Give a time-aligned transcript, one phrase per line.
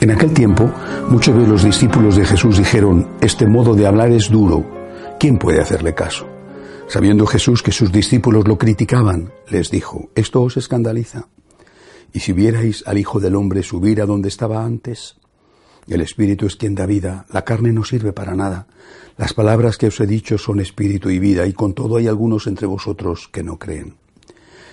[0.00, 0.72] En aquel tiempo,
[1.10, 4.64] muchos de los discípulos de Jesús dijeron, este modo de hablar es duro,
[5.18, 6.26] ¿quién puede hacerle caso?
[6.88, 11.28] Sabiendo Jesús que sus discípulos lo criticaban, les dijo, esto os escandaliza.
[12.14, 15.16] Y si vierais al Hijo del Hombre subir a donde estaba antes,
[15.86, 18.68] el Espíritu es quien da vida, la carne no sirve para nada.
[19.18, 22.46] Las palabras que os he dicho son espíritu y vida, y con todo hay algunos
[22.46, 23.96] entre vosotros que no creen.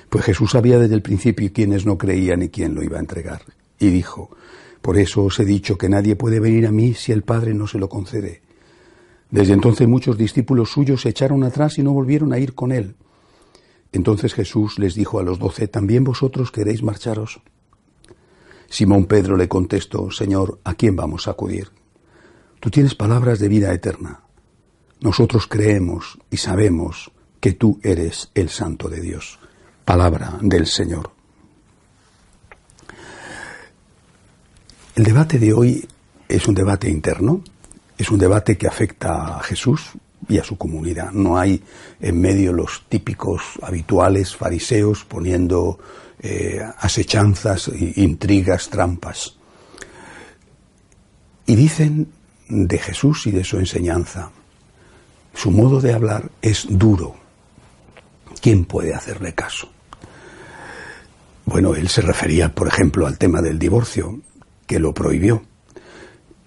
[0.10, 3.42] Pues Jesús sabía desde el principio quiénes no creían y quién lo iba a entregar.
[3.78, 4.30] Y dijo,
[4.82, 7.68] por eso os he dicho que nadie puede venir a mí si el Padre no
[7.68, 8.42] se lo concede.
[9.30, 12.96] Desde entonces muchos discípulos suyos se echaron atrás y no volvieron a ir con él.
[13.92, 17.42] Entonces Jesús les dijo a los doce, ¿también vosotros queréis marcharos?
[18.70, 21.70] Simón Pedro le contestó, Señor, ¿a quién vamos a acudir?
[22.60, 24.22] Tú tienes palabras de vida eterna.
[25.00, 29.40] Nosotros creemos y sabemos que tú eres el Santo de Dios.
[29.86, 31.17] Palabra del Señor.
[34.98, 35.88] El debate de hoy
[36.28, 37.44] es un debate interno,
[38.00, 39.92] es un debate que afecta a Jesús
[40.28, 41.12] y a su comunidad.
[41.12, 41.62] No hay
[42.00, 45.78] en medio los típicos habituales fariseos poniendo
[46.20, 49.38] eh, asechanzas, intrigas, trampas.
[51.46, 52.08] Y dicen
[52.50, 54.32] de Jesús y de su enseñanza,
[55.36, 57.16] su modo de hablar es duro.
[58.42, 59.70] ¿Quién puede hacerle caso?
[61.46, 64.22] Bueno, él se refería, por ejemplo, al tema del divorcio
[64.68, 65.44] que lo prohibió.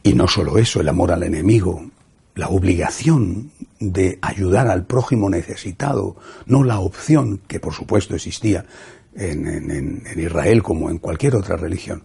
[0.03, 1.91] Y no solo eso, el amor al enemigo,
[2.34, 3.50] la obligación
[3.81, 6.16] de ayudar al prójimo necesitado,
[6.47, 8.66] no la opción que por supuesto existía
[9.14, 12.03] en, Israel como en cualquier otra religión,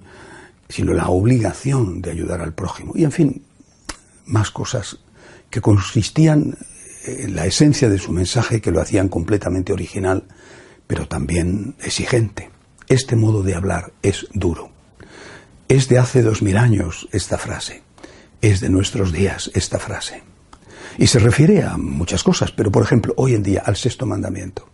[0.68, 2.94] sino la obligación de ayudar al prójimo.
[2.96, 3.44] Y en fin,
[4.26, 4.98] más cosas
[5.50, 6.58] que consistían
[7.06, 10.24] en la esencia de su mensaje que lo hacían completamente original,
[10.88, 12.50] pero también exigente.
[12.88, 14.75] Este modo de hablar es duro.
[15.68, 17.82] Es de hace dos mil años esta frase,
[18.42, 20.22] es de nuestros días esta frase.
[21.00, 24.70] Y se refiere a muchas cosas, pero por ejemplo, hoy en día al sexto mandamiento.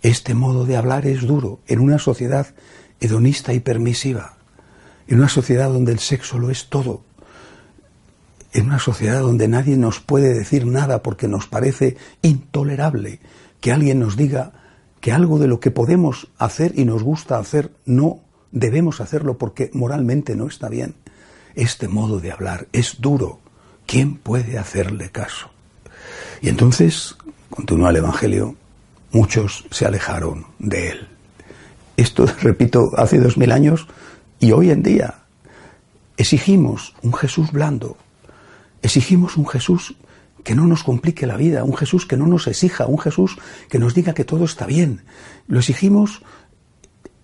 [0.00, 2.54] Este modo de hablar es duro en una sociedad
[3.00, 4.38] hedonista y permisiva,
[5.08, 7.02] en una sociedad donde el sexo lo es todo,
[8.54, 13.20] en una sociedad donde nadie nos puede decir nada porque nos parece intolerable
[13.60, 14.52] que alguien nos diga
[15.00, 18.22] que algo de lo que podemos hacer y nos gusta hacer no
[18.52, 20.94] debemos hacerlo porque moralmente no está bien.
[21.54, 23.40] Este modo de hablar es duro.
[23.86, 25.50] ¿Quién puede hacerle caso?
[26.40, 27.16] Y entonces,
[27.50, 28.54] continúa el Evangelio,
[29.12, 31.08] muchos se alejaron de él.
[31.96, 33.88] Esto, repito, hace dos mil años
[34.38, 35.14] y hoy en día
[36.16, 37.96] exigimos un Jesús blando,
[38.82, 39.96] exigimos un Jesús
[40.44, 43.36] que no nos complique la vida, un Jesús que no nos exija, un Jesús
[43.68, 45.02] que nos diga que todo está bien.
[45.46, 46.22] Lo exigimos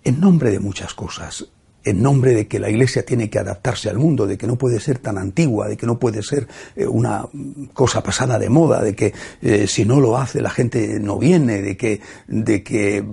[0.05, 1.47] en nombre de muchas cosas,
[1.85, 4.79] en nombre de que la Iglesia tiene que adaptarse al mundo, de que no puede
[4.79, 7.25] ser tan antigua, de que no puede ser eh, una
[7.73, 11.61] cosa pasada de moda, de que eh, si no lo hace la gente no viene,
[11.61, 13.05] de que, de que eh,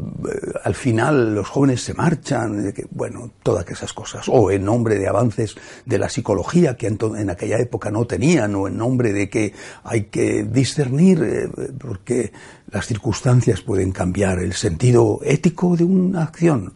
[0.64, 4.26] al final los jóvenes se marchan, de que, bueno, todas esas cosas.
[4.28, 5.54] O en nombre de avances
[5.84, 9.52] de la psicología que en, en aquella época no tenían, o en nombre de que
[9.84, 12.32] hay que discernir, porque
[12.70, 16.72] las circunstancias pueden cambiar el sentido ético de una acción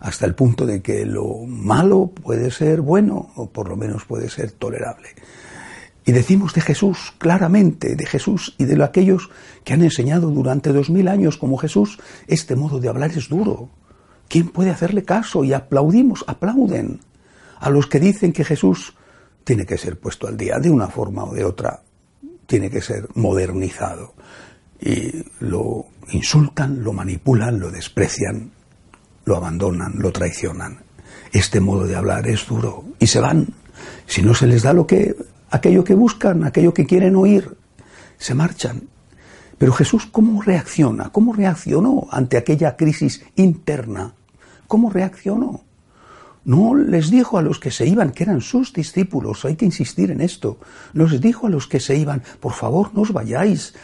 [0.00, 4.28] hasta el punto de que lo malo puede ser bueno o por lo menos puede
[4.28, 5.08] ser tolerable.
[6.04, 9.30] Y decimos de Jesús, claramente, de Jesús y de aquellos
[9.64, 13.68] que han enseñado durante dos mil años como Jesús, este modo de hablar es duro.
[14.28, 15.44] ¿Quién puede hacerle caso?
[15.44, 17.00] Y aplaudimos, aplauden
[17.60, 18.94] a los que dicen que Jesús
[19.44, 21.82] tiene que ser puesto al día de una forma o de otra,
[22.46, 24.14] tiene que ser modernizado.
[24.80, 28.50] Y lo insultan, lo manipulan, lo desprecian,
[29.30, 30.80] lo abandonan, lo traicionan.
[31.32, 33.46] Este modo de hablar es duro y se van.
[34.06, 35.14] Si no se les da lo que
[35.50, 37.56] aquello que buscan, aquello que quieren oír,
[38.18, 38.88] se marchan.
[39.56, 41.10] Pero Jesús cómo reacciona?
[41.10, 44.14] ¿Cómo reaccionó ante aquella crisis interna?
[44.66, 45.62] ¿Cómo reaccionó?
[46.44, 50.10] No les dijo a los que se iban, que eran sus discípulos, hay que insistir
[50.10, 50.58] en esto.
[50.94, 53.74] No les dijo a los que se iban, por favor, no os vayáis,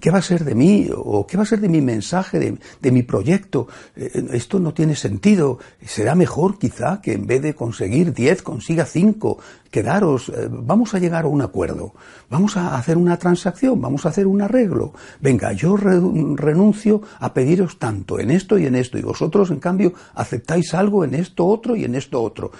[0.00, 0.88] ¿qué, va a ser de mí?
[0.94, 3.68] ¿O qué va a ser de mi mensaje, de, mi proyecto?
[3.96, 5.58] Eh, esto no tiene sentido.
[5.84, 9.38] Será mejor quizá que en vez de conseguir diez, consiga cinco.
[9.70, 11.94] Quedaros, eh, vamos a llegar a un acuerdo,
[12.30, 14.94] vamos a hacer una transacción, vamos a hacer un arreglo.
[15.20, 19.92] Venga, yo renuncio a pediros tanto en esto y en esto, y vosotros, en cambio,
[20.14, 22.52] aceptáis algo en esto otro y en esto otro.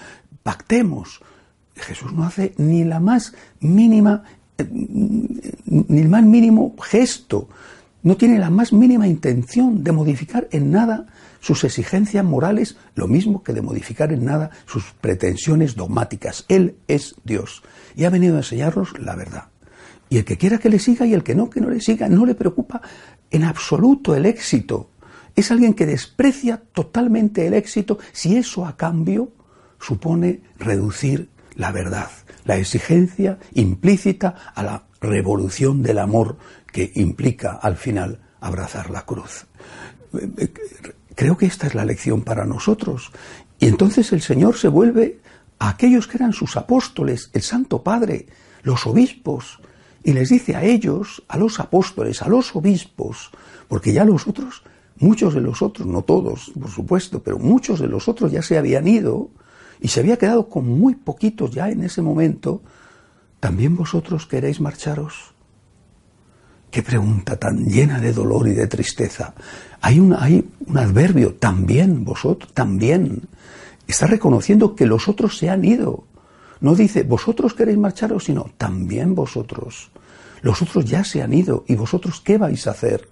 [0.42, 1.20] Pactemos.
[1.76, 4.22] Jesús no hace ni la más mínima,
[4.68, 7.48] ni el más mínimo gesto,
[8.04, 11.06] no tiene la más mínima intención de modificar en nada
[11.40, 16.44] sus exigencias morales, lo mismo que de modificar en nada sus pretensiones dogmáticas.
[16.48, 17.62] Él es Dios
[17.96, 19.44] y ha venido a enseñarnos la verdad.
[20.10, 22.08] Y el que quiera que le siga y el que no, que no le siga,
[22.08, 22.82] no le preocupa
[23.30, 24.90] en absoluto el éxito
[25.36, 29.32] es alguien que desprecia totalmente el éxito si eso a cambio
[29.80, 32.10] supone reducir la verdad,
[32.44, 36.36] la exigencia implícita a la revolución del amor
[36.72, 39.46] que implica al final abrazar la cruz.
[41.14, 43.12] Creo que esta es la lección para nosotros.
[43.58, 45.20] Y entonces el Señor se vuelve
[45.58, 48.26] a aquellos que eran sus apóstoles, el Santo Padre,
[48.62, 49.60] los obispos,
[50.02, 53.30] y les dice a ellos, a los apóstoles, a los obispos,
[53.68, 54.64] porque ya los otros
[54.98, 58.56] Muchos de los otros, no todos, por supuesto, pero muchos de los otros ya se
[58.56, 59.30] habían ido
[59.80, 62.62] y se había quedado con muy poquitos ya en ese momento.
[63.40, 65.34] ¿También vosotros queréis marcharos?
[66.70, 69.34] Qué pregunta tan llena de dolor y de tristeza.
[69.80, 73.28] Hay un, hay un adverbio, también vosotros, también.
[73.86, 76.04] Está reconociendo que los otros se han ido.
[76.60, 79.90] No dice, vosotros queréis marcharos, sino también vosotros.
[80.40, 83.08] Los otros ya se han ido y vosotros qué vais a hacer.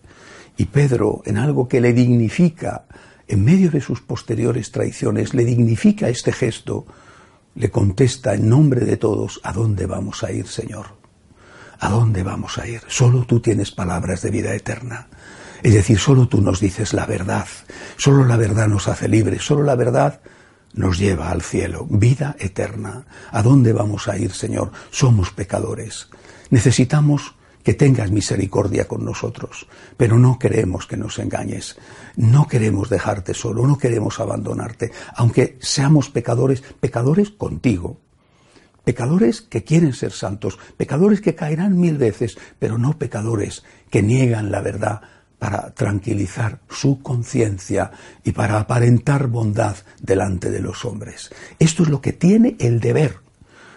[0.57, 2.85] Y Pedro, en algo que le dignifica,
[3.29, 6.87] en medio de sus posteriores traiciones, le dignifica este gesto,
[7.55, 10.87] le contesta en nombre de todos, ¿a dónde vamos a ir, Señor?
[11.81, 12.81] ¿A dónde vamos a ir?
[12.87, 15.09] Solo tú tienes palabras de vida eterna.
[15.63, 17.47] Es decir, solo tú nos dices la verdad.
[17.97, 19.43] Solo la verdad nos hace libres.
[19.43, 20.21] Solo la verdad
[20.75, 21.87] nos lleva al cielo.
[21.89, 23.05] Vida eterna.
[23.31, 24.73] ¿A dónde vamos a ir, Señor?
[24.91, 26.09] Somos pecadores.
[26.51, 29.67] Necesitamos que tengas misericordia con nosotros,
[29.97, 31.77] pero no queremos que nos engañes,
[32.17, 38.01] no queremos dejarte solo, no queremos abandonarte, aunque seamos pecadores, pecadores contigo,
[38.85, 44.51] pecadores que quieren ser santos, pecadores que caerán mil veces, pero no pecadores que niegan
[44.51, 45.01] la verdad
[45.39, 47.91] para tranquilizar su conciencia
[48.23, 51.31] y para aparentar bondad delante de los hombres.
[51.59, 53.22] Esto es lo que tiene el deber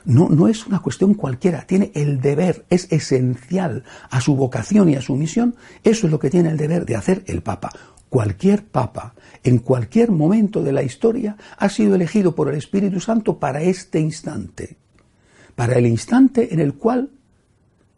[0.06, 4.96] no, no es una cuestión cualquiera, tiene el deber, es esencial a su vocación y
[4.96, 7.72] a su misión, eso es lo que tiene el deber de hacer el Papa.
[8.10, 13.40] Cualquier Papa, en cualquier momento de la historia, ha sido elegido por el Espíritu Santo
[13.40, 14.78] para este instante,
[15.56, 17.10] para el instante en el cual,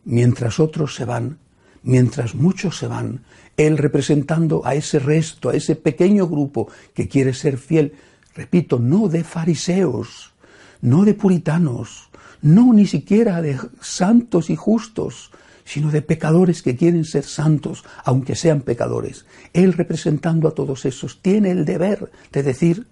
[0.06, 1.40] mientras otros se van,
[1.84, 3.26] mientras muchos se van,
[3.58, 7.94] él representando a ese resto, a ese pequeño grupo que quiere ser fiel,
[8.34, 10.34] repito, no de fariseos,
[10.82, 12.10] no de puritanos,
[12.42, 15.32] no ni siquiera de santos y justos,
[15.66, 19.26] sino de pecadores que quieren ser santos, aunque sean pecadores.
[19.54, 22.88] Él representando a todos esos tiene el deber de decir,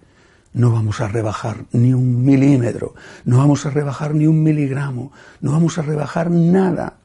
[0.52, 2.94] no vamos a rebajar ni un milímetro,
[3.24, 6.98] no vamos a rebajar ni un miligramo, no vamos a rebajar nada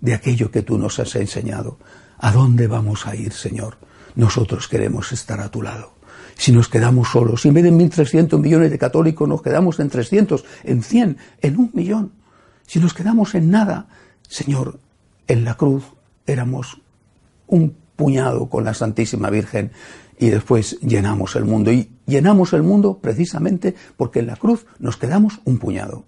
[0.00, 1.78] de aquello que tú nos has enseñado.
[2.18, 3.78] ¿A dónde vamos a ir, Señor?
[4.14, 5.94] Nosotros queremos estar a tu lado
[6.36, 7.42] si nos quedamos solos.
[7.42, 11.58] Si en vez de 1.300 millones de católicos nos quedamos en 300, en 100, en
[11.58, 12.12] un millón.
[12.66, 13.88] Si nos quedamos en nada,
[14.28, 14.78] Señor,
[15.26, 15.84] en la cruz
[16.26, 16.80] éramos
[17.46, 19.70] un puñado con la Santísima Virgen
[20.18, 21.72] y después llenamos el mundo.
[21.72, 26.04] Y llenamos el mundo precisamente porque en la cruz nos quedamos un puñado.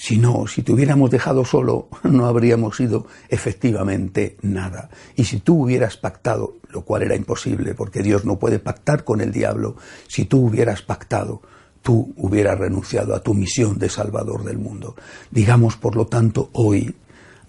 [0.00, 4.88] Si no, si te hubiéramos dejado solo, no habríamos sido efectivamente nada.
[5.14, 9.20] Y si tú hubieras pactado, lo cual era imposible, porque Dios no puede pactar con
[9.20, 9.76] el diablo,
[10.08, 11.42] si tú hubieras pactado,
[11.82, 14.96] tú hubieras renunciado a tu misión de Salvador del mundo.
[15.30, 16.96] Digamos, por lo tanto, hoy,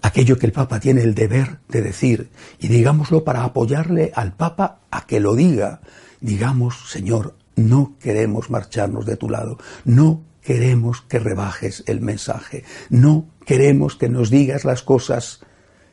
[0.02, 2.28] aquello que el Papa tiene el deber de decir,
[2.60, 5.80] y digámoslo para apoyarle al Papa a que lo diga,
[6.20, 9.56] digamos, Señor, no queremos marcharnos de tu lado,
[9.86, 15.40] no queremos que rebajes el mensaje, no queremos que nos digas las cosas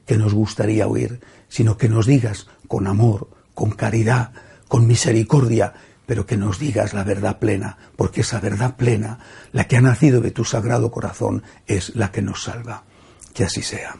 [0.06, 4.32] que nos gustaría oír, sino que nos digas con amor, con caridad,
[4.68, 5.74] con misericordia,
[6.06, 9.20] pero que nos digas la verdad plena, porque esa verdad plena,
[9.52, 12.84] la que ha nacido de tu sagrado corazón, es la que nos salva.
[13.34, 13.96] Que así sea.